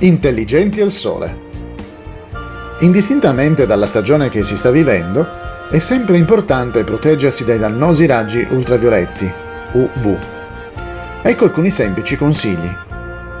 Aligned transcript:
Intelligenti 0.00 0.80
al 0.80 0.92
sole. 0.92 1.46
Indistintamente 2.80 3.66
dalla 3.66 3.86
stagione 3.86 4.28
che 4.28 4.44
si 4.44 4.56
sta 4.56 4.70
vivendo, 4.70 5.26
è 5.68 5.80
sempre 5.80 6.16
importante 6.16 6.84
proteggersi 6.84 7.44
dai 7.44 7.58
dannosi 7.58 8.06
raggi 8.06 8.46
ultravioletti, 8.48 9.28
UV. 9.72 10.18
Ecco 11.20 11.44
alcuni 11.44 11.72
semplici 11.72 12.16
consigli. 12.16 12.72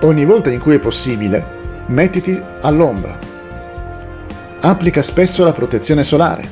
Ogni 0.02 0.24
volta 0.24 0.50
in 0.50 0.58
cui 0.58 0.74
è 0.74 0.80
possibile, 0.80 1.46
mettiti 1.86 2.42
all'ombra. 2.62 3.16
Applica 4.58 5.00
spesso 5.00 5.44
la 5.44 5.52
protezione 5.52 6.02
solare. 6.02 6.42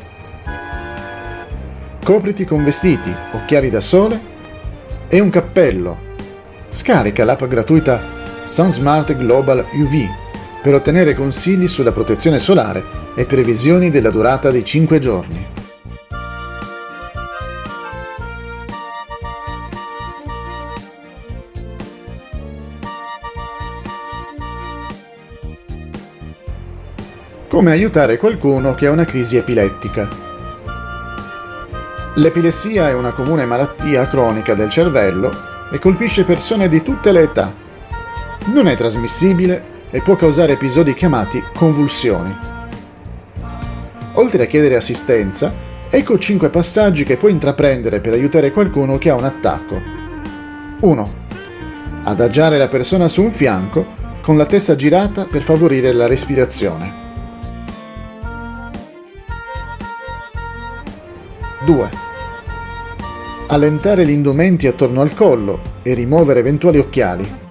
Copriti 2.04 2.44
con 2.44 2.62
vestiti, 2.62 3.12
occhiali 3.32 3.70
da 3.70 3.80
sole 3.80 4.20
e 5.08 5.18
un 5.18 5.30
cappello. 5.30 5.98
Scarica 6.68 7.24
l'app 7.24 7.42
gratuita 7.42 8.15
SunSmart 8.46 9.16
Global 9.16 9.66
UV 9.72 10.08
per 10.62 10.74
ottenere 10.74 11.14
consigli 11.14 11.66
sulla 11.66 11.92
protezione 11.92 12.38
solare 12.38 12.82
e 13.14 13.26
previsioni 13.26 13.90
della 13.90 14.10
durata 14.10 14.50
di 14.50 14.64
5 14.64 14.98
giorni. 14.98 15.46
Come 27.48 27.70
aiutare 27.70 28.16
qualcuno 28.18 28.74
che 28.74 28.86
ha 28.86 28.90
una 28.90 29.04
crisi 29.04 29.36
epilettica. 29.36 30.08
L'epilessia 32.16 32.88
è 32.88 32.92
una 32.92 33.12
comune 33.12 33.44
malattia 33.44 34.06
cronica 34.08 34.54
del 34.54 34.68
cervello 34.68 35.30
e 35.70 35.78
colpisce 35.78 36.24
persone 36.24 36.68
di 36.68 36.82
tutte 36.82 37.12
le 37.12 37.22
età. 37.22 37.65
Non 38.46 38.68
è 38.68 38.76
trasmissibile 38.76 39.74
e 39.90 40.00
può 40.00 40.14
causare 40.14 40.52
episodi 40.52 40.94
chiamati 40.94 41.42
convulsioni. 41.54 42.34
Oltre 44.14 44.44
a 44.44 44.46
chiedere 44.46 44.76
assistenza, 44.76 45.52
ecco 45.90 46.16
5 46.16 46.48
passaggi 46.48 47.02
che 47.02 47.16
puoi 47.16 47.32
intraprendere 47.32 48.00
per 48.00 48.12
aiutare 48.12 48.52
qualcuno 48.52 48.98
che 48.98 49.10
ha 49.10 49.14
un 49.14 49.24
attacco. 49.24 49.82
1. 50.80 51.12
Adagiare 52.04 52.56
la 52.56 52.68
persona 52.68 53.08
su 53.08 53.22
un 53.22 53.32
fianco 53.32 53.84
con 54.22 54.36
la 54.36 54.46
testa 54.46 54.76
girata 54.76 55.24
per 55.24 55.42
favorire 55.42 55.92
la 55.92 56.06
respirazione. 56.06 57.04
2. 61.64 61.90
Allentare 63.48 64.06
gli 64.06 64.10
indumenti 64.10 64.68
attorno 64.68 65.00
al 65.00 65.14
collo 65.14 65.60
e 65.82 65.94
rimuovere 65.94 66.38
eventuali 66.40 66.78
occhiali. 66.78 67.44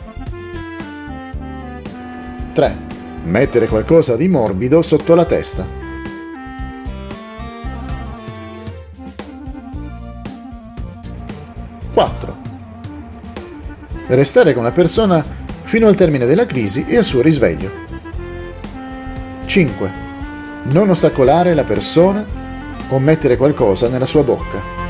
3. 2.56 2.78
Mettere 3.26 3.68
qualcosa 3.68 4.16
di 4.16 4.30
morbido 4.30 4.82
sotto 4.82 5.14
la 5.14 5.26
testa. 5.26 5.68
4. 11.94 12.36
Restare 14.08 14.54
con 14.54 14.64
la 14.64 14.72
persona 14.72 15.22
fino 15.64 15.88
al 15.88 15.96
termine 15.96 16.26
della 16.26 16.46
crisi 16.46 16.86
e 16.88 16.96
al 16.96 17.04
suo 17.04 17.22
risveglio. 17.22 17.70
5. 19.46 19.92
Non 20.72 20.90
ostacolare 20.90 21.54
la 21.54 21.66
persona 21.66 22.24
o 22.88 23.00
mettere 23.00 23.36
qualcosa 23.36 23.90
nella 23.90 24.06
sua 24.06 24.24
bocca. 24.24 24.85